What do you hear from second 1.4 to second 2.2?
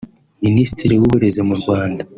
mu Rwanda